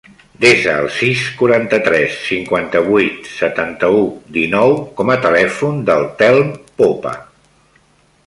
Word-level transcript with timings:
Desa 0.43 0.71
el 0.83 0.87
sis, 0.93 1.19
quaranta-tres, 1.41 2.15
cinquanta-vuit, 2.29 3.29
setanta-u, 3.41 4.01
dinou 4.39 4.75
com 5.01 5.13
a 5.17 5.21
telèfon 5.29 5.79
del 5.91 6.05
Telm 6.23 6.51
Popa. 6.83 7.13